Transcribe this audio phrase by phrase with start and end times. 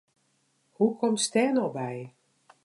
[0.75, 1.95] Hoe komst dêr no by?